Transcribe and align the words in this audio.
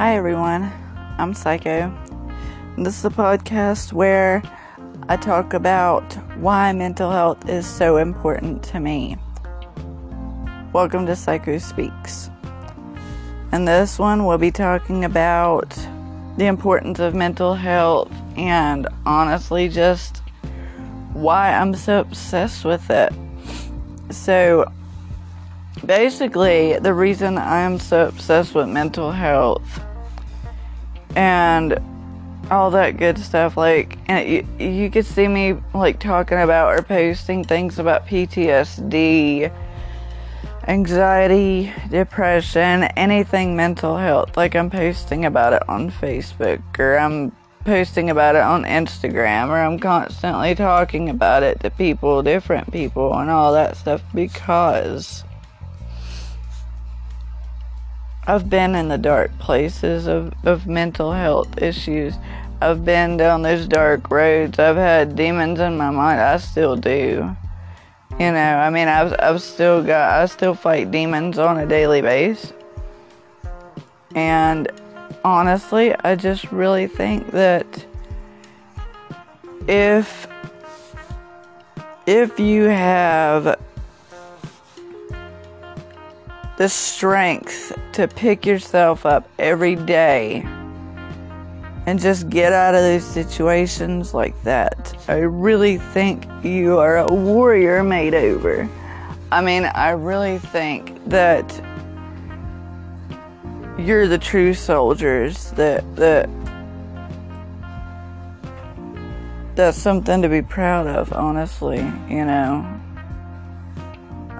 Hi, 0.00 0.16
everyone. 0.16 0.72
I'm 1.18 1.34
Psycho. 1.34 1.94
This 2.78 2.98
is 2.98 3.04
a 3.04 3.10
podcast 3.10 3.92
where 3.92 4.42
I 5.10 5.18
talk 5.18 5.52
about 5.52 6.14
why 6.38 6.72
mental 6.72 7.10
health 7.10 7.46
is 7.50 7.66
so 7.66 7.98
important 7.98 8.62
to 8.62 8.80
me. 8.80 9.18
Welcome 10.72 11.04
to 11.04 11.14
Psycho 11.14 11.58
Speaks. 11.58 12.30
And 13.52 13.68
this 13.68 13.98
one, 13.98 14.24
we'll 14.24 14.38
be 14.38 14.50
talking 14.50 15.04
about 15.04 15.68
the 16.38 16.46
importance 16.46 16.98
of 16.98 17.14
mental 17.14 17.52
health 17.52 18.10
and 18.38 18.88
honestly 19.04 19.68
just 19.68 20.22
why 21.12 21.52
I'm 21.52 21.74
so 21.74 22.00
obsessed 22.00 22.64
with 22.64 22.88
it. 22.88 23.12
So, 24.08 24.64
basically, 25.84 26.78
the 26.78 26.94
reason 26.94 27.36
I'm 27.36 27.78
so 27.78 28.08
obsessed 28.08 28.54
with 28.54 28.66
mental 28.66 29.12
health 29.12 29.82
and 31.16 31.78
all 32.50 32.70
that 32.72 32.96
good 32.96 33.18
stuff, 33.18 33.56
like, 33.56 33.98
and 34.06 34.28
you, 34.28 34.46
you 34.58 34.90
could 34.90 35.06
see 35.06 35.28
me 35.28 35.56
like 35.72 36.00
talking 36.00 36.40
about 36.40 36.74
or 36.74 36.82
posting 36.82 37.44
things 37.44 37.78
about 37.78 38.06
PTSD 38.06 39.52
anxiety, 40.70 41.72
depression, 41.90 42.84
anything 42.96 43.56
mental 43.56 43.96
health. 43.96 44.36
Like 44.36 44.54
I'm 44.54 44.70
posting 44.70 45.24
about 45.24 45.52
it 45.52 45.68
on 45.68 45.90
Facebook 45.90 46.62
or 46.78 46.96
I'm 46.98 47.32
posting 47.64 48.10
about 48.10 48.36
it 48.36 48.42
on 48.42 48.64
Instagram 48.64 49.48
or 49.48 49.58
I'm 49.58 49.78
constantly 49.78 50.54
talking 50.54 51.08
about 51.08 51.42
it 51.42 51.60
to 51.60 51.70
people, 51.70 52.22
different 52.22 52.72
people, 52.72 53.12
and 53.18 53.30
all 53.30 53.52
that 53.54 53.76
stuff 53.76 54.02
because 54.14 55.24
I've 58.26 58.50
been 58.50 58.74
in 58.74 58.88
the 58.88 58.98
dark 58.98 59.36
places 59.38 60.06
of, 60.06 60.34
of 60.44 60.66
mental 60.66 61.12
health 61.12 61.60
issues. 61.60 62.14
I've 62.60 62.84
been 62.84 63.16
down 63.16 63.42
those 63.42 63.66
dark 63.66 64.10
roads. 64.10 64.58
I've 64.58 64.76
had 64.76 65.16
demons 65.16 65.60
in 65.60 65.76
my 65.76 65.90
mind. 65.90 66.20
I 66.20 66.36
still 66.36 66.76
do. 66.76 67.34
You 68.18 68.32
know, 68.32 68.58
I 68.58 68.68
mean, 68.68 68.88
I've, 68.88 69.14
I've 69.18 69.40
still 69.40 69.82
got, 69.82 70.20
I 70.20 70.26
still 70.26 70.54
fight 70.54 70.90
demons 70.90 71.38
on 71.38 71.58
a 71.58 71.66
daily 71.66 72.02
basis. 72.02 72.52
And 74.14 74.70
honestly, 75.24 75.94
I 75.94 76.16
just 76.16 76.52
really 76.52 76.86
think 76.86 77.30
that 77.30 77.86
if, 79.66 80.26
if 82.06 82.38
you 82.38 82.64
have 82.64 83.58
the 86.60 86.68
strength 86.68 87.72
to 87.90 88.06
pick 88.06 88.44
yourself 88.44 89.06
up 89.06 89.26
every 89.38 89.74
day 89.74 90.42
and 91.86 91.98
just 91.98 92.28
get 92.28 92.52
out 92.52 92.74
of 92.74 92.82
those 92.82 93.02
situations 93.02 94.12
like 94.12 94.34
that. 94.42 94.94
I 95.08 95.20
really 95.20 95.78
think 95.78 96.26
you 96.44 96.78
are 96.78 96.98
a 96.98 97.06
warrior 97.06 97.82
made 97.82 98.14
over. 98.14 98.68
I 99.32 99.40
mean, 99.40 99.64
I 99.64 99.92
really 99.92 100.36
think 100.36 101.02
that 101.08 101.50
you're 103.78 104.06
the 104.06 104.18
true 104.18 104.52
soldiers 104.52 105.52
that 105.52 105.82
that 105.96 106.28
that's 109.54 109.78
something 109.78 110.20
to 110.20 110.28
be 110.28 110.42
proud 110.42 110.86
of, 110.86 111.10
honestly, 111.14 111.78
you 111.78 112.26
know. 112.26 112.66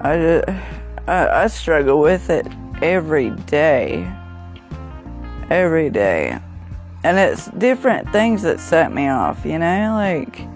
I, 0.03 0.80
I, 1.11 1.43
I 1.43 1.47
struggle 1.47 1.99
with 1.99 2.29
it 2.29 2.47
every 2.81 3.31
day. 3.31 4.11
Every 5.49 5.89
day 5.89 6.39
and 7.03 7.17
it's 7.17 7.47
different 7.47 8.11
things 8.11 8.43
that 8.43 8.59
set 8.59 8.93
me 8.93 9.07
off, 9.07 9.45
you 9.45 9.57
know? 9.57 9.93
Like, 9.95 10.47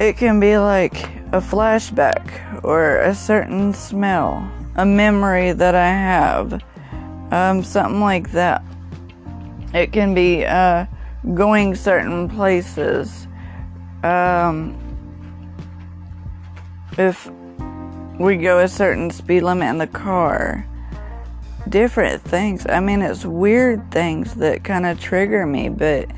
it 0.00 0.16
can 0.16 0.40
be 0.40 0.58
like 0.58 1.04
a 1.32 1.40
flashback 1.40 2.64
or 2.64 2.98
a 2.98 3.14
certain 3.14 3.72
smell, 3.72 4.50
a 4.76 4.84
memory 4.84 5.52
that 5.52 5.74
I 5.74 5.88
have, 5.88 6.62
um, 7.30 7.62
something 7.62 8.00
like 8.00 8.32
that. 8.32 8.64
It 9.72 9.92
can 9.92 10.12
be 10.12 10.44
uh, 10.44 10.86
going 11.34 11.74
certain 11.76 12.28
places. 12.28 13.28
Um, 14.02 14.76
if 16.98 17.30
we 18.22 18.36
go 18.36 18.60
a 18.60 18.68
certain 18.68 19.10
speed 19.10 19.42
limit 19.42 19.68
in 19.68 19.78
the 19.78 19.86
car, 19.86 20.64
different 21.68 22.22
things. 22.22 22.64
I 22.68 22.78
mean, 22.78 23.02
it's 23.02 23.24
weird 23.24 23.90
things 23.90 24.34
that 24.34 24.62
kind 24.62 24.86
of 24.86 25.00
trigger 25.00 25.44
me, 25.44 25.68
but 25.68 26.08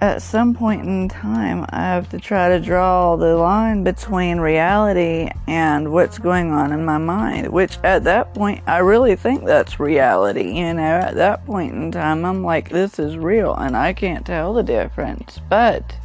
at 0.00 0.22
some 0.22 0.54
point 0.54 0.86
in 0.86 1.08
time, 1.08 1.66
I 1.70 1.80
have 1.80 2.08
to 2.10 2.20
try 2.20 2.48
to 2.50 2.60
draw 2.60 3.16
the 3.16 3.34
line 3.34 3.82
between 3.82 4.38
reality 4.38 5.28
and 5.48 5.90
what's 5.92 6.18
going 6.18 6.52
on 6.52 6.70
in 6.70 6.84
my 6.84 6.98
mind, 6.98 7.48
which 7.48 7.78
at 7.82 8.04
that 8.04 8.32
point, 8.34 8.62
I 8.68 8.78
really 8.78 9.16
think 9.16 9.44
that's 9.44 9.80
reality. 9.80 10.58
You 10.58 10.74
know, 10.74 10.82
at 10.82 11.16
that 11.16 11.44
point 11.44 11.74
in 11.74 11.90
time, 11.90 12.24
I'm 12.24 12.44
like, 12.44 12.68
this 12.70 13.00
is 13.00 13.16
real, 13.16 13.52
and 13.56 13.76
I 13.76 13.92
can't 13.92 14.24
tell 14.24 14.54
the 14.54 14.62
difference. 14.62 15.40
But 15.48 15.96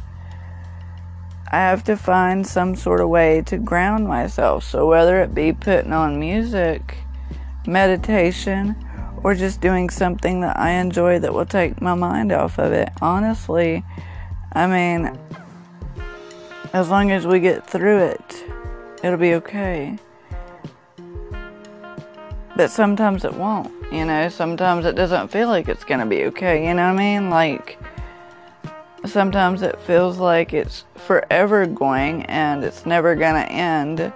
I 1.50 1.58
have 1.58 1.84
to 1.84 1.96
find 1.96 2.46
some 2.46 2.74
sort 2.74 3.00
of 3.00 3.08
way 3.08 3.42
to 3.46 3.58
ground 3.58 4.08
myself. 4.08 4.64
So, 4.64 4.86
whether 4.86 5.20
it 5.22 5.34
be 5.34 5.52
putting 5.52 5.92
on 5.92 6.18
music, 6.18 6.98
meditation, 7.66 8.76
or 9.22 9.34
just 9.34 9.60
doing 9.60 9.88
something 9.88 10.40
that 10.40 10.58
I 10.58 10.72
enjoy 10.72 11.18
that 11.20 11.32
will 11.32 11.46
take 11.46 11.80
my 11.80 11.94
mind 11.94 12.30
off 12.30 12.58
of 12.58 12.72
it. 12.72 12.90
Honestly, 13.00 13.82
I 14.52 14.66
mean, 14.66 15.18
as 16.72 16.90
long 16.90 17.10
as 17.10 17.26
we 17.26 17.40
get 17.40 17.66
through 17.66 18.04
it, 18.04 18.44
it'll 19.02 19.18
be 19.18 19.34
okay. 19.34 19.98
But 22.56 22.70
sometimes 22.70 23.24
it 23.24 23.34
won't, 23.34 23.72
you 23.90 24.04
know, 24.04 24.28
sometimes 24.28 24.84
it 24.84 24.94
doesn't 24.94 25.28
feel 25.28 25.48
like 25.48 25.68
it's 25.68 25.84
gonna 25.84 26.06
be 26.06 26.24
okay, 26.26 26.68
you 26.68 26.74
know 26.74 26.92
what 26.92 27.00
I 27.00 27.18
mean? 27.18 27.30
Like, 27.30 27.78
sometimes 29.06 29.62
it 29.62 29.80
feels 29.80 30.18
like 30.18 30.52
it's 30.52 30.84
forever 30.94 31.66
going 31.66 32.24
and 32.26 32.64
it's 32.64 32.86
never 32.86 33.14
gonna 33.14 33.40
end 33.40 34.12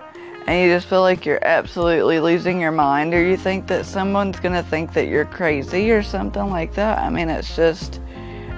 and 0.49 0.63
you 0.67 0.75
just 0.75 0.87
feel 0.87 1.03
like 1.03 1.27
you're 1.27 1.45
absolutely 1.45 2.21
losing 2.21 2.59
your 2.59 2.73
mind, 2.73 3.13
or 3.13 3.23
you 3.23 3.37
think 3.37 3.67
that 3.67 3.85
someone's 3.85 4.41
gonna 4.41 4.63
think 4.63 4.95
that 4.95 5.07
you're 5.07 5.27
crazy 5.27 5.91
or 5.91 6.03
something 6.03 6.49
like 6.49 6.73
that. 6.73 6.99
I 7.01 7.11
mean, 7.11 7.29
it's 7.29 7.55
just, 7.55 8.01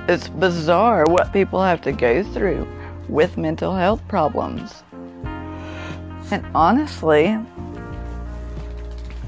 it's 0.07 0.29
bizarre 0.29 1.05
what 1.07 1.33
people 1.33 1.61
have 1.61 1.81
to 1.83 1.91
go 1.91 2.23
through 2.23 2.69
with 3.09 3.37
mental 3.37 3.75
health 3.75 4.07
problems. 4.07 4.85
And 6.31 6.47
honestly, 6.55 7.37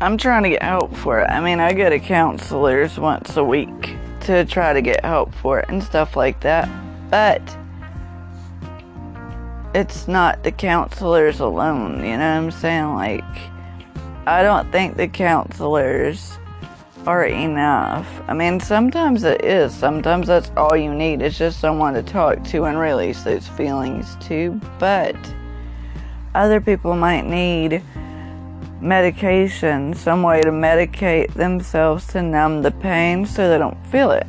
I'm 0.01 0.17
trying 0.17 0.45
to 0.45 0.51
get 0.51 0.63
help 0.63 0.95
for 0.95 1.19
it. 1.19 1.29
I 1.31 1.41
mean, 1.41 1.59
I 1.59 1.73
go 1.73 1.91
to 1.91 1.99
counselors 1.99 2.97
once 2.97 3.37
a 3.37 3.43
week 3.43 3.97
to 4.21 4.45
try 4.45 4.73
to 4.73 4.81
get 4.81 5.05
help 5.05 5.35
for 5.35 5.59
it 5.59 5.69
and 5.69 5.83
stuff 5.83 6.15
like 6.15 6.39
that. 6.43 6.69
But 7.13 7.43
it's 9.75 10.09
not 10.09 10.43
the 10.45 10.51
counselors 10.51 11.41
alone, 11.41 12.03
you 12.03 12.17
know 12.17 12.41
what 12.41 12.45
I'm 12.45 12.51
saying? 12.51 12.95
Like, 12.95 13.23
I 14.27 14.43
don't 14.43 14.73
think 14.73 14.97
the 14.97 15.09
counselors 15.09 16.39
are 17.07 17.27
enough. 17.27 18.09
I 18.29 18.33
mean, 18.33 18.61
sometimes 18.61 19.25
it 19.25 19.45
is. 19.45 19.75
Sometimes 19.75 20.27
that's 20.27 20.51
all 20.57 20.75
you 20.75 20.95
need. 20.95 21.21
It's 21.21 21.37
just 21.37 21.61
someone 21.61 21.93
to 21.93 22.03
talk 22.03 22.43
to 22.45 22.65
and 22.65 22.79
release 22.79 23.25
those 23.25 23.47
feelings 23.47 24.17
to. 24.23 24.59
But 24.79 25.15
other 26.35 26.63
people 26.63 26.97
might 26.97 27.27
need 27.27 27.83
medication, 28.81 29.93
some 29.93 30.23
way 30.23 30.41
to 30.41 30.51
medicate 30.51 31.35
themselves 31.35 32.07
to 32.07 32.23
numb 32.23 32.63
the 32.63 32.71
pain 32.71 33.27
so 33.27 33.51
they 33.51 33.59
don't 33.59 33.87
feel 33.89 34.13
it. 34.13 34.27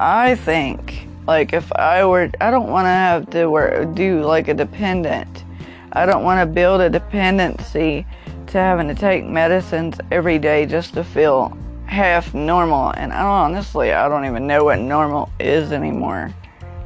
I 0.00 0.34
think 0.34 1.06
like 1.30 1.52
if 1.52 1.72
I 1.76 2.04
were, 2.04 2.28
I 2.40 2.50
don't 2.50 2.70
want 2.70 2.86
to 2.86 2.88
have 2.90 3.30
to 3.30 3.46
work, 3.46 3.94
do 3.94 4.20
like 4.24 4.48
a 4.48 4.54
dependent. 4.54 5.44
I 5.92 6.04
don't 6.04 6.24
want 6.24 6.40
to 6.40 6.52
build 6.52 6.80
a 6.80 6.90
dependency 6.90 8.04
to 8.48 8.58
having 8.58 8.88
to 8.88 8.96
take 8.96 9.24
medicines 9.24 10.00
every 10.10 10.40
day 10.40 10.66
just 10.66 10.94
to 10.94 11.04
feel 11.04 11.56
half 11.86 12.34
normal. 12.34 12.90
And 12.96 13.12
I 13.12 13.20
don't, 13.20 13.54
honestly, 13.54 13.92
I 13.92 14.08
don't 14.08 14.24
even 14.24 14.48
know 14.48 14.64
what 14.64 14.80
normal 14.80 15.30
is 15.38 15.70
anymore. 15.70 16.34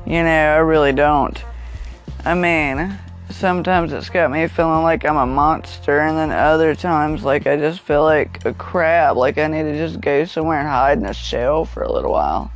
You 0.05 0.23
know, 0.23 0.29
I 0.29 0.57
really 0.57 0.93
don't. 0.93 1.43
I 2.27 2.35
mean, 2.35 2.99
sometimes 3.31 3.95
it's 3.95 4.11
got 4.11 4.31
me 4.31 4.47
feeling 4.47 4.83
like 4.83 5.07
I'm 5.07 5.17
a 5.17 5.25
monster, 5.25 6.01
and 6.01 6.19
then 6.19 6.31
other 6.31 6.75
times, 6.75 7.25
like 7.25 7.47
I 7.47 7.57
just 7.57 7.81
feel 7.81 8.03
like 8.03 8.45
a 8.45 8.53
crab, 8.53 9.17
like 9.17 9.39
I 9.39 9.47
need 9.47 9.63
to 9.63 9.79
just 9.79 10.03
go 10.03 10.27
somewhere 10.27 10.59
and 10.59 10.69
hide 10.69 10.99
in 10.99 11.07
a 11.07 11.15
shell 11.15 11.65
for 11.65 11.83
a 11.83 11.91
little 11.91 12.13
while. 12.13 12.53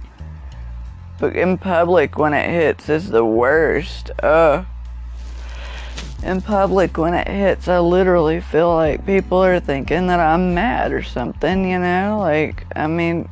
In 1.20 1.58
public, 1.58 2.16
when 2.16 2.32
it 2.32 2.48
hits, 2.48 2.88
is 2.88 3.10
the 3.10 3.24
worst. 3.24 4.10
In 6.22 6.42
public 6.42 6.96
when 6.98 7.14
it 7.14 7.28
hits, 7.28 7.68
I 7.68 7.78
literally 7.78 8.40
feel 8.40 8.74
like 8.74 9.06
people 9.06 9.38
are 9.38 9.60
thinking 9.60 10.06
that 10.08 10.20
I'm 10.20 10.54
mad 10.54 10.92
or 10.92 11.02
something, 11.02 11.68
you 11.68 11.78
know? 11.78 12.18
Like, 12.20 12.64
I 12.76 12.86
mean, 12.86 13.28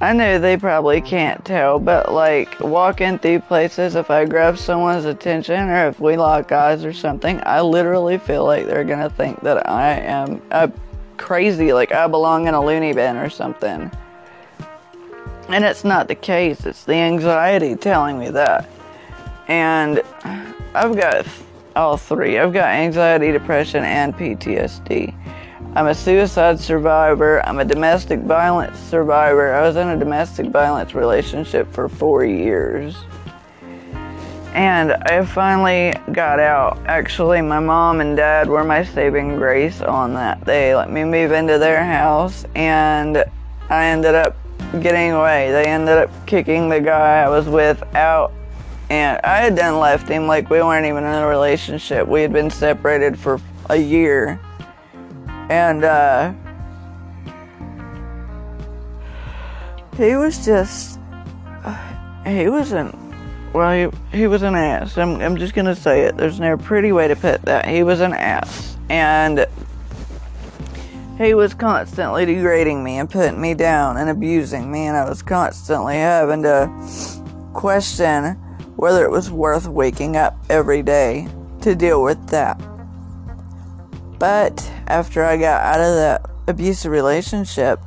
I 0.00 0.12
know 0.12 0.38
they 0.38 0.56
probably 0.56 1.00
can't 1.00 1.44
tell, 1.44 1.78
but 1.78 2.12
like 2.12 2.60
walking 2.60 3.18
through 3.18 3.40
places, 3.40 3.94
if 3.94 4.10
I 4.10 4.24
grab 4.24 4.58
someone's 4.58 5.04
attention 5.04 5.68
or 5.68 5.88
if 5.88 5.98
we 6.00 6.16
lock 6.16 6.52
eyes 6.52 6.84
or 6.84 6.92
something, 6.92 7.40
I 7.46 7.62
literally 7.62 8.18
feel 8.18 8.44
like 8.44 8.66
they're 8.66 8.84
gonna 8.84 9.08
think 9.08 9.40
that 9.40 9.68
I 9.68 9.94
am 9.94 10.42
a 10.50 10.70
crazy, 11.16 11.72
like 11.72 11.92
I 11.92 12.06
belong 12.08 12.46
in 12.46 12.54
a 12.54 12.62
loony 12.62 12.92
bin 12.92 13.16
or 13.16 13.30
something. 13.30 13.90
And 15.48 15.64
it's 15.64 15.84
not 15.84 16.08
the 16.08 16.14
case, 16.14 16.66
it's 16.66 16.84
the 16.84 16.94
anxiety 16.94 17.76
telling 17.76 18.18
me 18.18 18.30
that. 18.30 18.68
And 19.48 20.02
I've 20.74 20.96
got 20.96 21.26
all 21.76 21.96
three. 21.96 22.38
I've 22.38 22.52
got 22.52 22.68
anxiety, 22.68 23.30
depression, 23.30 23.84
and 23.84 24.14
PTSD. 24.14 25.14
I'm 25.76 25.86
a 25.86 25.94
suicide 25.94 26.58
survivor. 26.58 27.46
I'm 27.46 27.58
a 27.58 27.64
domestic 27.64 28.20
violence 28.20 28.78
survivor. 28.78 29.52
I 29.52 29.62
was 29.62 29.76
in 29.76 29.88
a 29.88 29.96
domestic 29.98 30.46
violence 30.46 30.94
relationship 30.94 31.70
for 31.72 31.88
four 31.88 32.24
years. 32.24 32.96
And 34.54 34.94
I 34.94 35.22
finally 35.26 35.94
got 36.12 36.40
out. 36.40 36.78
Actually, 36.86 37.42
my 37.42 37.60
mom 37.60 38.00
and 38.00 38.16
dad 38.16 38.48
were 38.48 38.64
my 38.64 38.84
saving 38.84 39.36
grace 39.36 39.82
on 39.82 40.14
that. 40.14 40.42
They 40.46 40.74
let 40.74 40.90
me 40.90 41.04
move 41.04 41.32
into 41.32 41.58
their 41.58 41.84
house, 41.84 42.46
and 42.54 43.22
I 43.68 43.86
ended 43.88 44.14
up 44.14 44.34
getting 44.80 45.12
away. 45.12 45.50
They 45.50 45.64
ended 45.64 45.98
up 45.98 46.26
kicking 46.26 46.68
the 46.68 46.80
guy 46.80 47.22
I 47.22 47.28
was 47.28 47.48
with 47.48 47.82
out 47.94 48.32
and 48.88 49.20
I 49.24 49.38
had 49.38 49.56
done 49.56 49.78
left 49.78 50.08
him, 50.08 50.26
like 50.26 50.48
we 50.48 50.58
weren't 50.60 50.86
even 50.86 51.02
in 51.02 51.12
a 51.12 51.26
relationship. 51.26 52.06
We 52.06 52.22
had 52.22 52.32
been 52.32 52.50
separated 52.50 53.18
for 53.18 53.40
a 53.68 53.76
year. 53.76 54.40
And 55.48 55.84
uh, 55.84 56.32
he 59.96 60.14
was 60.14 60.44
just, 60.44 61.00
he 62.24 62.48
was 62.48 62.72
an, 62.72 62.96
well, 63.52 63.90
he, 64.12 64.18
he 64.18 64.26
was 64.28 64.42
an 64.42 64.54
ass. 64.54 64.96
I'm, 64.98 65.20
I'm 65.20 65.36
just 65.36 65.54
to 65.66 65.74
say 65.74 66.02
it. 66.02 66.16
There's 66.16 66.38
no 66.38 66.56
pretty 66.56 66.92
way 66.92 67.08
to 67.08 67.16
put 67.16 67.42
that. 67.42 67.66
He 67.66 67.82
was 67.82 68.00
an 68.00 68.12
ass. 68.12 68.76
And 68.88 69.46
he 71.18 71.34
was 71.34 71.54
constantly 71.54 72.26
degrading 72.26 72.84
me 72.84 72.98
and 72.98 73.08
putting 73.08 73.40
me 73.40 73.54
down 73.54 73.96
and 73.96 74.10
abusing 74.10 74.70
me. 74.70 74.86
And 74.86 74.96
I 74.96 75.08
was 75.08 75.22
constantly 75.22 75.94
having 75.94 76.42
to 76.42 76.70
question 77.54 78.34
whether 78.76 79.04
it 79.04 79.10
was 79.10 79.30
worth 79.30 79.66
waking 79.66 80.16
up 80.16 80.36
every 80.50 80.82
day 80.82 81.28
to 81.62 81.74
deal 81.74 82.02
with 82.02 82.28
that. 82.28 82.60
But 84.18 84.60
after 84.86 85.24
I 85.24 85.36
got 85.36 85.62
out 85.62 85.80
of 85.80 85.94
that 85.96 86.30
abusive 86.46 86.92
relationship, 86.92 87.80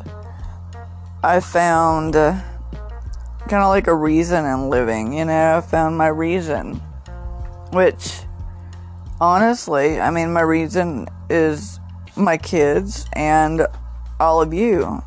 I 1.23 1.39
found 1.39 2.15
uh, 2.15 2.39
kind 3.47 3.63
of 3.63 3.69
like 3.69 3.87
a 3.87 3.95
reason 3.95 4.45
in 4.45 4.69
living, 4.69 5.13
you 5.13 5.25
know, 5.25 5.57
I 5.57 5.61
found 5.61 5.97
my 5.97 6.07
reason. 6.07 6.81
Which, 7.71 8.21
honestly, 9.21 9.99
I 9.99 10.09
mean, 10.09 10.33
my 10.33 10.41
reason 10.41 11.07
is 11.29 11.79
my 12.19 12.37
kids 12.37 13.05
and 13.13 13.65
all 14.19 14.41
of 14.41 14.53
you. 14.53 15.01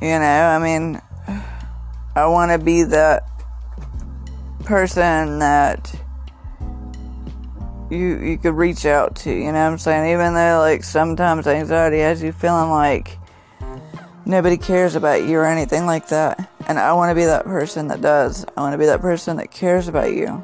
You 0.00 0.18
know, 0.18 0.24
I 0.24 0.58
mean, 0.58 1.00
I 2.14 2.26
want 2.26 2.52
to 2.52 2.58
be 2.58 2.84
that 2.84 3.22
person 4.64 5.40
that 5.40 5.94
you 7.90 8.18
you 8.18 8.38
could 8.38 8.54
reach 8.54 8.86
out 8.86 9.16
to, 9.16 9.30
you 9.30 9.46
know 9.46 9.52
what 9.52 9.72
I'm 9.72 9.78
saying? 9.78 10.12
Even 10.12 10.34
though 10.34 10.60
like 10.60 10.84
sometimes 10.84 11.46
anxiety 11.46 11.98
has 11.98 12.22
you 12.22 12.32
feeling 12.32 12.70
like 12.70 13.18
nobody 14.24 14.56
cares 14.56 14.94
about 14.94 15.24
you 15.24 15.38
or 15.38 15.46
anything 15.46 15.86
like 15.86 16.08
that. 16.08 16.50
And 16.68 16.78
I 16.78 16.92
want 16.92 17.10
to 17.10 17.14
be 17.14 17.24
that 17.24 17.44
person 17.44 17.88
that 17.88 18.00
does. 18.00 18.46
I 18.56 18.60
want 18.60 18.74
to 18.74 18.78
be 18.78 18.86
that 18.86 19.00
person 19.00 19.36
that 19.38 19.50
cares 19.50 19.88
about 19.88 20.12
you 20.12 20.42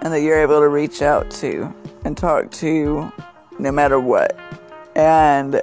and 0.00 0.12
that 0.12 0.20
you're 0.20 0.40
able 0.40 0.60
to 0.60 0.68
reach 0.68 1.02
out 1.02 1.30
to 1.32 1.72
and 2.04 2.16
talk 2.16 2.50
to 2.52 3.12
no 3.58 3.72
matter 3.72 3.98
what. 3.98 4.36
And 4.94 5.62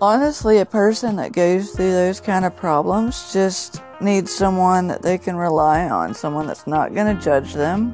honestly, 0.00 0.58
a 0.58 0.66
person 0.66 1.16
that 1.16 1.32
goes 1.32 1.70
through 1.70 1.92
those 1.92 2.20
kind 2.20 2.44
of 2.44 2.56
problems 2.56 3.32
just 3.32 3.82
needs 4.00 4.32
someone 4.32 4.88
that 4.88 5.02
they 5.02 5.18
can 5.18 5.36
rely 5.36 5.88
on, 5.88 6.14
someone 6.14 6.46
that's 6.46 6.66
not 6.66 6.94
going 6.94 7.16
to 7.16 7.22
judge 7.22 7.54
them, 7.54 7.92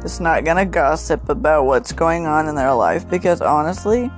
that's 0.00 0.20
not 0.20 0.44
going 0.44 0.56
to 0.56 0.64
gossip 0.64 1.28
about 1.28 1.64
what's 1.64 1.92
going 1.92 2.26
on 2.26 2.48
in 2.48 2.54
their 2.54 2.74
life 2.74 3.08
because 3.08 3.40
honestly, 3.40 4.10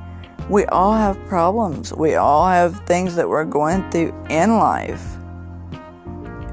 we 0.48 0.64
all 0.66 0.92
have 0.92 1.18
problems. 1.26 1.92
We 1.92 2.14
all 2.16 2.46
have 2.46 2.84
things 2.86 3.14
that 3.16 3.28
we're 3.28 3.44
going 3.44 3.88
through 3.90 4.14
in 4.28 4.58
life. 4.58 5.04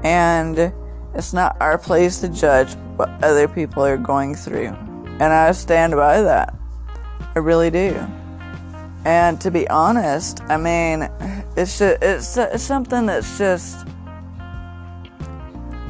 And 0.02 0.72
it's 1.14 1.32
not 1.32 1.56
our 1.60 1.76
place 1.76 2.20
to 2.20 2.28
judge 2.28 2.74
what 2.96 3.08
other 3.22 3.48
people 3.48 3.84
are 3.84 3.96
going 3.96 4.34
through. 4.34 4.76
And 5.20 5.34
I 5.34 5.52
stand 5.52 5.94
by 5.94 6.22
that. 6.22 6.54
I 7.36 7.38
really 7.40 7.70
do. 7.70 7.94
And 9.04 9.38
to 9.42 9.50
be 9.50 9.68
honest, 9.68 10.40
I 10.48 10.56
mean, 10.56 11.08
it's 11.56 11.78
just, 11.78 12.02
it's, 12.02 12.36
it's 12.38 12.62
something 12.62 13.04
that's 13.04 13.36
just 13.36 13.86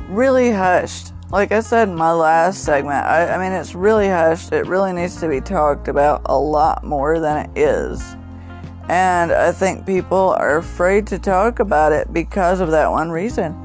really 0.09 0.51
hushed. 0.51 1.13
Like 1.31 1.53
I 1.53 1.61
said 1.61 1.89
in 1.89 1.95
my 1.95 2.11
last 2.11 2.65
segment, 2.65 3.07
I, 3.07 3.35
I 3.35 3.39
mean, 3.39 3.53
it's 3.53 3.73
really 3.73 4.09
hushed. 4.09 4.53
It 4.53 4.67
really 4.67 4.93
needs 4.93 5.21
to 5.21 5.29
be 5.29 5.41
talked 5.41 5.87
about 5.87 6.23
a 6.25 6.37
lot 6.37 6.83
more 6.83 7.21
than 7.21 7.49
it 7.49 7.57
is. 7.57 8.03
And 8.89 9.31
I 9.31 9.53
think 9.53 9.87
people 9.87 10.31
are 10.31 10.59
afraid 10.59 11.07
to 11.07 11.21
talk 11.21 11.61
about 11.61 11.93
it 11.93 12.13
because 12.13 12.59
of 12.59 12.73
that 12.73 12.91
one 12.91 13.13
reason. 13.13 13.57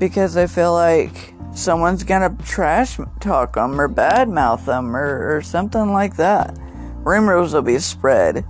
Because 0.00 0.34
they 0.34 0.48
feel 0.48 0.72
like 0.72 1.32
someone's 1.56 2.04
gonna 2.04 2.36
trash 2.44 2.98
talk 3.20 3.54
them 3.54 3.80
or 3.80 3.88
badmouth 3.88 4.64
them 4.66 4.94
or, 4.94 5.36
or 5.36 5.42
something 5.42 5.92
like 5.92 6.16
that. 6.16 6.56
Rumors 7.04 7.54
will 7.54 7.62
be 7.62 7.78
spread 7.78 8.44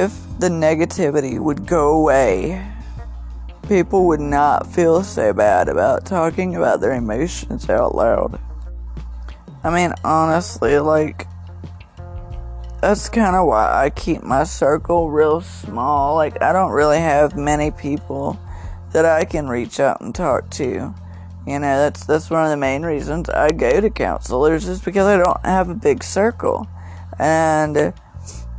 if 0.00 0.18
the 0.38 0.48
negativity 0.48 1.38
would 1.38 1.66
go 1.66 1.90
away, 1.90 2.66
people 3.68 4.06
would 4.06 4.20
not 4.20 4.66
feel 4.66 5.02
so 5.02 5.32
bad 5.32 5.68
about 5.68 6.06
talking 6.06 6.56
about 6.56 6.80
their 6.80 6.94
emotions 6.94 7.68
out 7.68 7.94
loud. 7.94 8.40
I 9.62 9.70
mean, 9.70 9.92
honestly, 10.02 10.78
like, 10.78 11.26
that's 12.80 13.10
kind 13.10 13.36
of 13.36 13.46
why 13.46 13.84
I 13.84 13.90
keep 13.90 14.22
my 14.22 14.44
circle 14.44 15.10
real 15.10 15.42
small. 15.42 16.14
Like, 16.14 16.40
I 16.42 16.54
don't 16.54 16.72
really 16.72 16.98
have 16.98 17.36
many 17.36 17.70
people 17.70 18.40
that 18.92 19.04
I 19.04 19.24
can 19.24 19.48
reach 19.48 19.80
out 19.80 20.00
and 20.00 20.14
talk 20.14 20.50
to. 20.50 20.94
You 21.46 21.58
know, 21.58 21.78
that's 21.78 22.04
that's 22.04 22.30
one 22.30 22.44
of 22.44 22.50
the 22.50 22.56
main 22.56 22.82
reasons 22.82 23.28
I 23.30 23.50
go 23.50 23.80
to 23.80 23.90
counselors 23.90 24.68
is 24.68 24.80
because 24.80 25.06
I 25.06 25.16
don't 25.16 25.44
have 25.44 25.68
a 25.68 25.74
big 25.74 26.04
circle. 26.04 26.66
And 27.18 27.76
uh, 27.76 27.92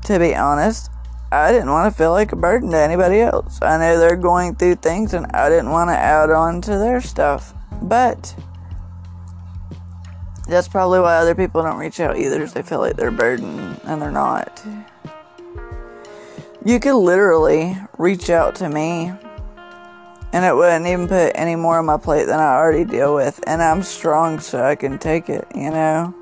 to 0.05 0.19
be 0.19 0.35
honest, 0.35 0.89
I 1.31 1.51
didn't 1.51 1.69
want 1.69 1.91
to 1.91 1.97
feel 1.97 2.11
like 2.11 2.31
a 2.31 2.35
burden 2.35 2.71
to 2.71 2.77
anybody 2.77 3.21
else. 3.21 3.59
I 3.61 3.77
know 3.77 3.97
they're 3.97 4.17
going 4.17 4.55
through 4.55 4.75
things 4.75 5.13
and 5.13 5.27
I 5.27 5.49
didn't 5.49 5.69
want 5.69 5.89
to 5.89 5.97
add 5.97 6.29
on 6.29 6.61
to 6.61 6.71
their 6.71 7.01
stuff. 7.01 7.53
But 7.81 8.35
that's 10.47 10.67
probably 10.67 10.99
why 10.99 11.15
other 11.15 11.35
people 11.35 11.63
don't 11.63 11.77
reach 11.77 11.99
out 11.99 12.17
either, 12.17 12.43
is 12.43 12.53
they 12.53 12.61
feel 12.61 12.79
like 12.79 12.97
they're 12.97 13.09
a 13.09 13.13
burden 13.13 13.79
and 13.85 14.01
they're 14.01 14.11
not. 14.11 14.61
You 16.65 16.79
could 16.79 16.97
literally 16.97 17.77
reach 17.97 18.29
out 18.29 18.55
to 18.55 18.69
me 18.69 19.13
and 20.33 20.45
it 20.45 20.55
wouldn't 20.55 20.87
even 20.87 21.07
put 21.07 21.31
any 21.35 21.55
more 21.55 21.79
on 21.79 21.85
my 21.85 21.97
plate 21.97 22.25
than 22.25 22.39
I 22.39 22.55
already 22.55 22.85
deal 22.85 23.15
with. 23.15 23.43
And 23.47 23.61
I'm 23.61 23.83
strong 23.83 24.39
so 24.39 24.63
I 24.63 24.75
can 24.75 24.97
take 24.97 25.29
it, 25.29 25.45
you 25.53 25.69
know? 25.69 26.13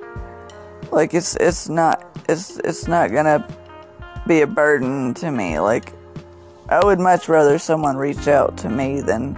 Like 0.91 1.13
it's 1.13 1.35
it's 1.35 1.69
not 1.69 2.05
it's 2.27 2.57
it's 2.59 2.87
not 2.87 3.11
gonna 3.11 3.47
be 4.27 4.41
a 4.41 4.47
burden 4.47 5.13
to 5.15 5.31
me. 5.31 5.59
Like, 5.59 5.93
I 6.69 6.83
would 6.83 6.99
much 6.99 7.27
rather 7.27 7.57
someone 7.57 7.97
reach 7.97 8.27
out 8.27 8.57
to 8.59 8.69
me 8.69 9.01
than 9.01 9.37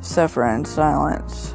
suffer 0.00 0.46
in 0.46 0.64
silence. 0.64 1.54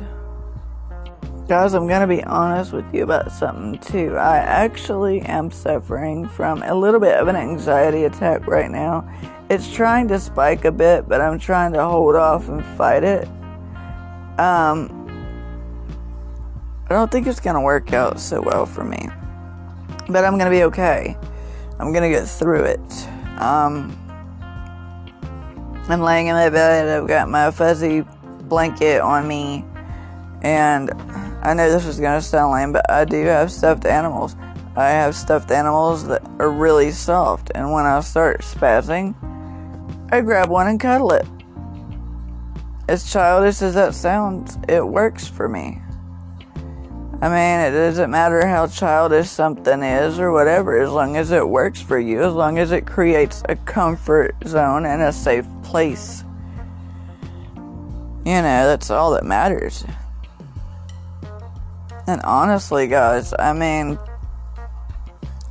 Guys, 1.47 1.73
I'm 1.73 1.87
gonna 1.87 2.07
be 2.07 2.23
honest 2.23 2.71
with 2.71 2.93
you 2.93 3.03
about 3.03 3.31
something 3.31 3.79
too. 3.79 4.15
I 4.15 4.37
actually 4.37 5.21
am 5.21 5.49
suffering 5.49 6.27
from 6.27 6.61
a 6.61 6.75
little 6.75 6.99
bit 6.99 7.15
of 7.15 7.27
an 7.27 7.35
anxiety 7.35 8.03
attack 8.03 8.45
right 8.45 8.69
now. 8.69 9.09
It's 9.49 9.73
trying 9.73 10.07
to 10.09 10.19
spike 10.19 10.65
a 10.65 10.71
bit, 10.71 11.09
but 11.09 11.21
I'm 11.21 11.39
trying 11.39 11.73
to 11.73 11.83
hold 11.83 12.15
off 12.15 12.47
and 12.49 12.63
fight 12.77 13.03
it. 13.03 13.27
Um, 14.37 14.95
I 16.87 16.93
don't 16.93 17.11
think 17.11 17.25
it's 17.25 17.39
gonna 17.39 17.61
work 17.61 17.91
out 17.91 18.19
so 18.19 18.41
well 18.41 18.65
for 18.65 18.83
me, 18.83 19.09
but 20.07 20.23
I'm 20.23 20.37
gonna 20.37 20.51
be 20.51 20.63
okay. 20.65 21.17
I'm 21.79 21.91
gonna 21.91 22.09
get 22.09 22.27
through 22.27 22.63
it. 22.63 23.07
Um, 23.39 23.95
I'm 25.89 26.01
laying 26.01 26.27
in 26.27 26.35
my 26.35 26.49
bed. 26.49 26.87
I've 26.87 27.07
got 27.07 27.29
my 27.29 27.49
fuzzy 27.49 28.05
blanket 28.43 29.01
on 29.01 29.27
me. 29.27 29.65
And 30.43 30.91
I 31.41 31.53
know 31.55 31.71
this 31.71 31.85
is 31.85 31.97
to 31.97 32.21
sound 32.21 32.53
lame, 32.53 32.71
but 32.71 32.89
I 32.89 33.03
do 33.05 33.25
have 33.25 33.51
stuffed 33.51 33.85
animals. 33.85 34.35
I 34.75 34.89
have 34.89 35.15
stuffed 35.15 35.51
animals 35.51 36.05
that 36.07 36.23
are 36.39 36.51
really 36.51 36.91
soft, 36.91 37.51
and 37.55 37.71
when 37.71 37.85
I 37.85 37.99
start 38.01 38.41
spazzing, 38.41 39.15
I 40.11 40.21
grab 40.21 40.49
one 40.49 40.67
and 40.67 40.79
cuddle 40.79 41.11
it. 41.11 41.27
As 42.87 43.11
childish 43.11 43.61
as 43.61 43.75
that 43.75 43.93
sounds, 43.93 44.57
it 44.67 44.85
works 44.85 45.27
for 45.27 45.47
me. 45.47 45.81
I 47.21 47.27
mean, 47.27 47.59
it 47.59 47.71
doesn't 47.77 48.09
matter 48.09 48.47
how 48.47 48.67
childish 48.67 49.29
something 49.29 49.83
is 49.83 50.19
or 50.19 50.31
whatever, 50.31 50.79
as 50.79 50.89
long 50.89 51.17
as 51.17 51.31
it 51.31 51.47
works 51.47 51.81
for 51.81 51.99
you, 51.99 52.23
as 52.23 52.33
long 52.33 52.57
as 52.57 52.71
it 52.71 52.87
creates 52.87 53.43
a 53.49 53.57
comfort 53.57 54.35
zone 54.47 54.85
and 54.85 55.01
a 55.01 55.11
safe 55.11 55.45
place. 55.61 56.23
You 58.25 58.41
know, 58.41 58.67
that's 58.67 58.89
all 58.89 59.11
that 59.11 59.25
matters. 59.25 59.83
And 62.07 62.21
honestly, 62.23 62.87
guys, 62.87 63.33
I 63.37 63.53
mean, 63.53 63.99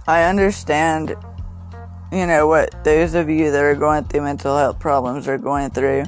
I 0.08 0.24
understand, 0.24 1.14
you 2.12 2.26
know, 2.26 2.46
what 2.46 2.84
those 2.84 3.14
of 3.14 3.28
you 3.28 3.50
that 3.50 3.62
are 3.62 3.74
going 3.74 4.04
through 4.04 4.22
mental 4.22 4.56
health 4.56 4.78
problems 4.78 5.28
are 5.28 5.38
going 5.38 5.70
through. 5.70 6.04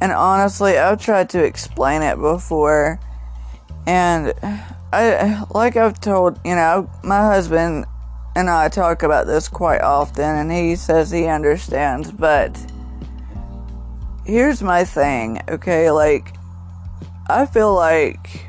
And 0.00 0.12
honestly, 0.12 0.78
I've 0.78 1.00
tried 1.00 1.30
to 1.30 1.44
explain 1.44 2.02
it 2.02 2.16
before. 2.16 3.00
And 3.86 4.32
I, 4.92 5.44
like 5.50 5.76
I've 5.76 6.00
told, 6.00 6.38
you 6.44 6.54
know, 6.54 6.90
my 7.02 7.20
husband 7.20 7.86
and 8.36 8.48
I 8.48 8.68
talk 8.68 9.02
about 9.02 9.26
this 9.26 9.48
quite 9.48 9.80
often, 9.80 10.24
and 10.24 10.52
he 10.52 10.76
says 10.76 11.10
he 11.10 11.26
understands, 11.26 12.12
but 12.12 12.56
here's 14.24 14.62
my 14.62 14.84
thing, 14.84 15.40
okay? 15.48 15.90
Like, 15.90 16.36
I 17.28 17.46
feel 17.46 17.74
like 17.74 18.46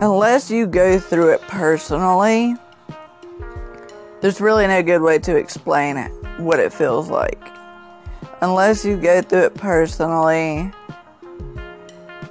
unless 0.00 0.50
you 0.50 0.66
go 0.66 0.98
through 0.98 1.30
it 1.30 1.40
personally, 1.42 2.56
there's 4.22 4.40
really 4.40 4.68
no 4.68 4.82
good 4.84 5.02
way 5.02 5.18
to 5.18 5.36
explain 5.36 5.96
what 6.38 6.60
it 6.60 6.72
feels 6.72 7.10
like. 7.10 7.42
Unless 8.40 8.84
you 8.84 8.96
go 8.96 9.20
through 9.20 9.46
it 9.46 9.54
personally, 9.54 10.70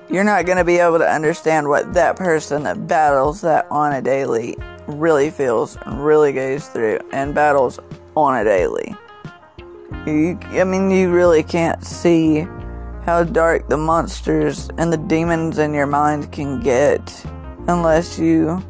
you're 0.10 0.24
not 0.24 0.46
going 0.46 0.58
to 0.58 0.64
be 0.64 0.78
able 0.78 1.00
to 1.00 1.10
understand 1.10 1.68
what 1.68 1.94
that 1.94 2.16
person 2.16 2.64
that 2.64 2.88
battles 2.88 3.42
that 3.42 3.68
on 3.70 3.92
a 3.92 4.02
daily 4.02 4.58
really 4.88 5.30
feels 5.30 5.78
and 5.86 6.04
really 6.04 6.32
goes 6.32 6.68
through 6.70 7.00
and 7.12 7.36
battles 7.36 7.78
on 8.16 8.40
a 8.40 8.44
daily. 8.46 8.96
You, 10.06 10.40
I 10.52 10.64
mean, 10.64 10.92
you 10.92 11.12
really 11.12 11.44
can't 11.44 11.84
see 11.84 12.48
how 13.04 13.26
dark 13.26 13.68
the 13.68 13.78
monsters 13.78 14.70
and 14.78 14.94
the 14.94 14.98
demons 14.98 15.58
in 15.58 15.74
your 15.74 15.88
mind 15.88 16.32
can 16.32 16.62
get 16.62 17.26
unless 17.68 18.18
you 18.18 18.64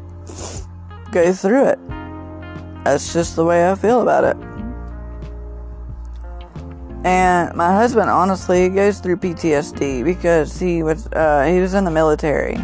go 1.12 1.32
through 1.32 1.66
it. 1.68 2.01
That's 2.84 3.12
just 3.12 3.36
the 3.36 3.44
way 3.44 3.70
I 3.70 3.74
feel 3.74 4.00
about 4.02 4.24
it. 4.24 4.36
And 7.04 7.54
my 7.56 7.74
husband, 7.74 8.10
honestly, 8.10 8.68
goes 8.68 9.00
through 9.00 9.16
PTSD 9.16 10.04
because 10.04 10.58
he 10.58 10.82
was 10.82 11.06
uh, 11.08 11.44
he 11.50 11.60
was 11.60 11.74
in 11.74 11.84
the 11.84 11.90
military. 11.90 12.56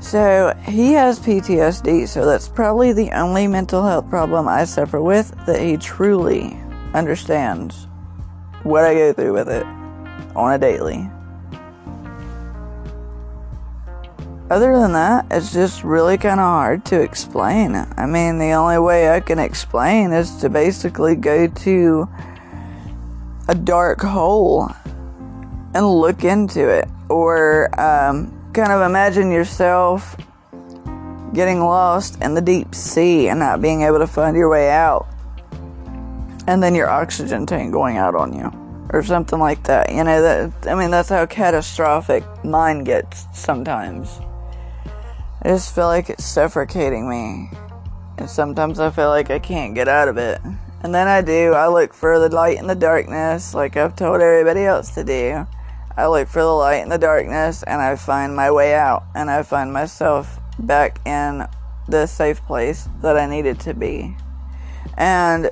So 0.00 0.52
he 0.64 0.92
has 0.92 1.18
PTSD. 1.20 2.08
So 2.08 2.26
that's 2.26 2.48
probably 2.48 2.92
the 2.92 3.10
only 3.12 3.46
mental 3.46 3.82
health 3.86 4.10
problem 4.10 4.48
I 4.48 4.64
suffer 4.64 5.00
with 5.00 5.34
that 5.46 5.60
he 5.60 5.76
truly 5.76 6.58
understands 6.92 7.86
what 8.64 8.84
I 8.84 8.94
go 8.94 9.12
through 9.12 9.32
with 9.32 9.48
it 9.48 9.64
on 10.36 10.52
a 10.52 10.58
daily. 10.58 11.08
Other 14.52 14.78
than 14.78 14.92
that, 14.92 15.26
it's 15.30 15.52
just 15.52 15.82
really 15.82 16.18
kind 16.18 16.38
of 16.38 16.44
hard 16.44 16.84
to 16.86 17.00
explain. 17.00 17.74
I 17.74 18.06
mean, 18.06 18.38
the 18.38 18.52
only 18.52 18.78
way 18.78 19.10
I 19.10 19.20
can 19.20 19.38
explain 19.38 20.12
is 20.12 20.36
to 20.36 20.48
basically 20.48 21.16
go 21.16 21.46
to 21.46 22.08
a 23.48 23.54
dark 23.54 24.00
hole 24.02 24.70
and 25.74 25.88
look 25.88 26.22
into 26.24 26.68
it, 26.68 26.86
or 27.08 27.68
um, 27.80 28.30
kind 28.52 28.70
of 28.70 28.82
imagine 28.82 29.30
yourself 29.30 30.16
getting 31.32 31.60
lost 31.60 32.20
in 32.20 32.34
the 32.34 32.42
deep 32.42 32.74
sea 32.74 33.28
and 33.28 33.40
not 33.40 33.62
being 33.62 33.82
able 33.82 33.98
to 33.98 34.06
find 34.06 34.36
your 34.36 34.50
way 34.50 34.70
out, 34.70 35.08
and 36.46 36.62
then 36.62 36.74
your 36.74 36.90
oxygen 36.90 37.46
tank 37.46 37.72
going 37.72 37.96
out 37.96 38.14
on 38.14 38.32
you. 38.32 38.52
Or 38.92 39.02
something 39.02 39.38
like 39.38 39.62
that. 39.62 39.90
You 39.90 40.04
know, 40.04 40.20
that 40.20 40.70
I 40.70 40.74
mean 40.74 40.90
that's 40.90 41.08
how 41.08 41.24
catastrophic 41.24 42.24
mine 42.44 42.84
gets 42.84 43.24
sometimes. 43.32 44.20
I 45.44 45.48
just 45.48 45.74
feel 45.74 45.86
like 45.86 46.08
it's 46.08 46.24
suffocating 46.24 47.10
me. 47.10 47.50
And 48.16 48.30
sometimes 48.30 48.78
I 48.78 48.90
feel 48.90 49.08
like 49.08 49.28
I 49.28 49.40
can't 49.40 49.74
get 49.74 49.88
out 49.88 50.06
of 50.06 50.16
it. 50.16 50.40
And 50.84 50.94
then 50.94 51.08
I 51.08 51.20
do. 51.20 51.52
I 51.52 51.66
look 51.66 51.94
for 51.94 52.20
the 52.20 52.28
light 52.28 52.58
in 52.58 52.68
the 52.68 52.76
darkness, 52.76 53.52
like 53.52 53.76
I've 53.76 53.96
told 53.96 54.20
everybody 54.20 54.62
else 54.62 54.94
to 54.94 55.02
do. 55.02 55.44
I 55.96 56.06
look 56.06 56.28
for 56.28 56.42
the 56.42 56.46
light 56.46 56.82
in 56.82 56.90
the 56.90 56.98
darkness 56.98 57.64
and 57.64 57.82
I 57.82 57.96
find 57.96 58.36
my 58.36 58.52
way 58.52 58.74
out. 58.74 59.02
And 59.16 59.28
I 59.28 59.42
find 59.42 59.72
myself 59.72 60.38
back 60.60 61.00
in 61.04 61.48
the 61.88 62.06
safe 62.06 62.40
place 62.44 62.88
that 63.00 63.16
I 63.16 63.26
needed 63.26 63.58
to 63.60 63.74
be. 63.74 64.16
And 64.96 65.50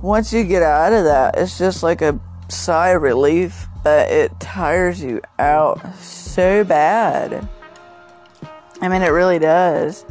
once 0.00 0.32
you 0.32 0.44
get 0.44 0.62
out 0.62 0.94
of 0.94 1.04
that, 1.04 1.36
it's 1.36 1.58
just 1.58 1.82
like 1.82 2.00
a 2.00 2.18
sigh 2.48 2.90
of 2.90 3.02
relief, 3.02 3.66
but 3.84 4.10
it 4.10 4.40
tires 4.40 5.02
you 5.02 5.20
out 5.38 5.94
so 5.96 6.64
bad. 6.64 7.46
I 8.82 8.88
mean, 8.88 9.02
it 9.02 9.10
really 9.10 9.38
does. 9.38 10.04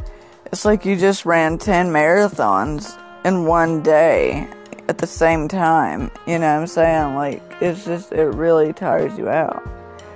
It's 0.46 0.64
like 0.64 0.86
you 0.86 0.96
just 0.96 1.26
ran 1.26 1.58
10 1.58 1.88
marathons 1.88 2.98
in 3.22 3.44
one 3.44 3.82
day 3.82 4.48
at 4.88 4.96
the 4.96 5.06
same 5.06 5.46
time. 5.46 6.10
You 6.26 6.38
know 6.38 6.54
what 6.54 6.60
I'm 6.62 6.66
saying? 6.66 7.14
Like, 7.14 7.42
it's 7.60 7.84
just, 7.84 8.12
it 8.12 8.28
really 8.28 8.72
tires 8.72 9.16
you 9.18 9.28
out. 9.28 9.62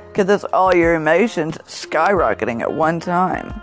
Because 0.08 0.30
it's 0.30 0.44
all 0.54 0.74
your 0.74 0.94
emotions 0.94 1.58
skyrocketing 1.66 2.62
at 2.62 2.72
one 2.72 2.98
time. 2.98 3.60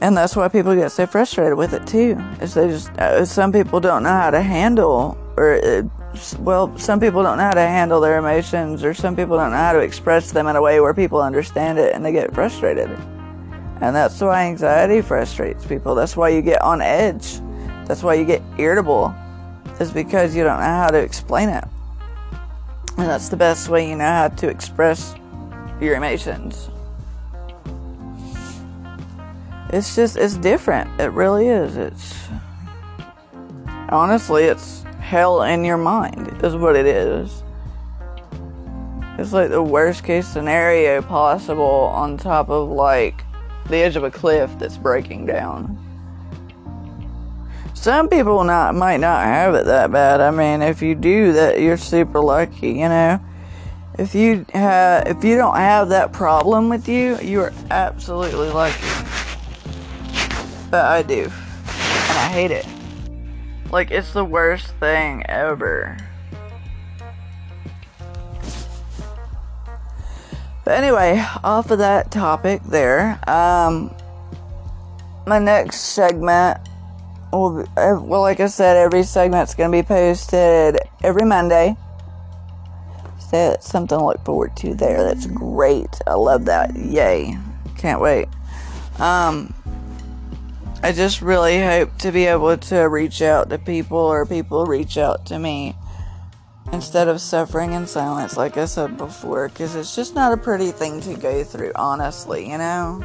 And 0.00 0.16
that's 0.16 0.34
why 0.34 0.48
people 0.48 0.74
get 0.74 0.92
so 0.92 1.06
frustrated 1.06 1.58
with 1.58 1.74
it 1.74 1.86
too. 1.86 2.18
Is 2.40 2.54
they 2.54 2.68
just, 2.68 2.90
uh, 2.98 3.26
some 3.26 3.52
people 3.52 3.80
don't 3.80 4.02
know 4.02 4.08
how 4.08 4.30
to 4.30 4.40
handle, 4.40 5.18
or 5.36 5.62
uh, 5.62 5.82
well, 6.38 6.76
some 6.78 7.00
people 7.00 7.22
don't 7.22 7.38
know 7.38 7.44
how 7.44 7.52
to 7.52 7.60
handle 7.60 8.00
their 8.00 8.18
emotions, 8.18 8.84
or 8.84 8.94
some 8.94 9.16
people 9.16 9.36
don't 9.36 9.50
know 9.50 9.56
how 9.56 9.72
to 9.72 9.80
express 9.80 10.30
them 10.32 10.46
in 10.46 10.56
a 10.56 10.62
way 10.62 10.80
where 10.80 10.94
people 10.94 11.20
understand 11.20 11.78
it 11.78 11.94
and 11.94 12.04
they 12.04 12.12
get 12.12 12.34
frustrated. 12.34 12.90
And 13.80 13.96
that's 13.96 14.20
why 14.20 14.44
anxiety 14.44 15.00
frustrates 15.00 15.66
people. 15.66 15.94
That's 15.94 16.16
why 16.16 16.28
you 16.28 16.42
get 16.42 16.62
on 16.62 16.80
edge. 16.80 17.40
That's 17.86 18.02
why 18.02 18.14
you 18.14 18.24
get 18.24 18.42
irritable, 18.58 19.14
is 19.80 19.90
because 19.90 20.36
you 20.36 20.44
don't 20.44 20.60
know 20.60 20.66
how 20.66 20.88
to 20.88 20.98
explain 20.98 21.48
it. 21.48 21.64
And 22.98 23.08
that's 23.08 23.28
the 23.28 23.36
best 23.36 23.68
way 23.68 23.88
you 23.88 23.96
know 23.96 24.04
how 24.04 24.28
to 24.28 24.48
express 24.48 25.14
your 25.80 25.96
emotions. 25.96 26.68
It's 29.70 29.96
just, 29.96 30.16
it's 30.18 30.36
different. 30.36 31.00
It 31.00 31.10
really 31.12 31.48
is. 31.48 31.76
It's, 31.76 32.28
honestly, 33.88 34.44
it's 34.44 34.81
hell 35.12 35.42
in 35.42 35.62
your 35.62 35.76
mind, 35.76 36.42
is 36.42 36.56
what 36.56 36.74
it 36.74 36.86
is. 36.86 37.42
It's 39.18 39.34
like 39.34 39.50
the 39.50 39.62
worst 39.62 40.04
case 40.04 40.26
scenario 40.26 41.02
possible 41.02 41.92
on 41.92 42.16
top 42.16 42.48
of 42.48 42.70
like 42.70 43.22
the 43.68 43.76
edge 43.76 43.96
of 43.96 44.04
a 44.04 44.10
cliff 44.10 44.50
that's 44.58 44.78
breaking 44.78 45.26
down. 45.26 45.76
Some 47.74 48.08
people 48.08 48.42
not 48.42 48.74
might 48.74 49.00
not 49.00 49.24
have 49.24 49.54
it 49.54 49.66
that 49.66 49.92
bad. 49.92 50.22
I 50.22 50.30
mean, 50.30 50.62
if 50.62 50.80
you 50.80 50.94
do 50.94 51.34
that, 51.34 51.60
you're 51.60 51.76
super 51.76 52.20
lucky, 52.20 52.68
you 52.68 52.88
know. 52.88 53.20
If 53.98 54.14
you 54.14 54.46
have, 54.54 55.06
if 55.06 55.22
you 55.22 55.36
don't 55.36 55.56
have 55.56 55.90
that 55.90 56.14
problem 56.14 56.70
with 56.70 56.88
you, 56.88 57.18
you 57.20 57.42
are 57.42 57.52
absolutely 57.70 58.48
lucky. 58.48 58.80
But 60.70 60.86
I 60.86 61.02
do, 61.02 61.24
and 61.24 62.18
I 62.18 62.30
hate 62.32 62.50
it. 62.50 62.71
Like, 63.72 63.90
it's 63.90 64.12
the 64.12 64.24
worst 64.24 64.66
thing 64.76 65.24
ever. 65.26 65.96
But 70.64 70.74
anyway, 70.74 71.24
off 71.42 71.70
of 71.70 71.78
that 71.78 72.10
topic 72.10 72.62
there, 72.64 73.18
um, 73.28 73.94
my 75.26 75.38
next 75.38 75.76
segment 75.76 76.58
will 77.32 77.62
be, 77.62 77.68
uh, 77.76 77.98
well, 77.98 78.20
like 78.20 78.40
I 78.40 78.46
said, 78.46 78.76
every 78.76 79.02
segment's 79.02 79.54
going 79.54 79.72
to 79.72 79.78
be 79.78 79.82
posted 79.82 80.78
every 81.02 81.24
Monday. 81.24 81.74
So 83.18 83.30
that's 83.30 83.66
something 83.66 83.98
to 83.98 84.04
look 84.04 84.24
forward 84.24 84.54
to 84.58 84.74
there. 84.74 85.02
That's 85.02 85.26
great. 85.26 85.88
I 86.06 86.14
love 86.14 86.44
that. 86.44 86.76
Yay. 86.76 87.38
Can't 87.78 88.00
wait. 88.00 88.28
Um, 88.98 89.54
I 90.84 90.90
just 90.90 91.22
really 91.22 91.62
hope 91.62 91.96
to 91.98 92.10
be 92.10 92.26
able 92.26 92.56
to 92.56 92.80
reach 92.88 93.22
out 93.22 93.50
to 93.50 93.58
people 93.58 93.98
or 93.98 94.26
people 94.26 94.66
reach 94.66 94.98
out 94.98 95.24
to 95.26 95.38
me 95.38 95.76
instead 96.72 97.06
of 97.06 97.20
suffering 97.20 97.72
in 97.72 97.86
silence, 97.86 98.36
like 98.36 98.56
I 98.56 98.64
said 98.64 98.96
before, 98.96 99.48
because 99.48 99.76
it's 99.76 99.94
just 99.94 100.16
not 100.16 100.32
a 100.32 100.36
pretty 100.36 100.72
thing 100.72 101.00
to 101.02 101.14
go 101.14 101.44
through, 101.44 101.70
honestly, 101.76 102.50
you 102.50 102.58
know? 102.58 103.00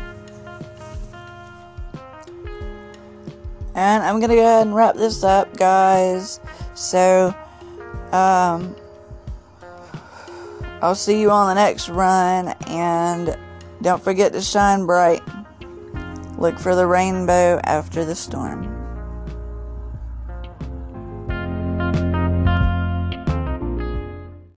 And 3.75 4.03
I'm 4.03 4.19
gonna 4.19 4.33
go 4.33 4.41
ahead 4.41 4.65
and 4.65 4.75
wrap 4.75 4.95
this 4.95 5.23
up, 5.23 5.55
guys. 5.55 6.39
So, 6.73 7.35
um, 8.11 8.75
I'll 10.81 10.95
see 10.95 11.21
you 11.21 11.29
on 11.29 11.49
the 11.49 11.61
next 11.61 11.89
run, 11.89 12.55
and 12.65 13.37
don't 13.83 14.03
forget 14.03 14.33
to 14.33 14.41
shine 14.41 14.87
bright. 14.87 15.21
Look 16.37 16.59
for 16.59 16.75
the 16.75 16.85
rainbow 16.85 17.59
after 17.63 18.05
the 18.05 18.13
storm. 18.13 18.76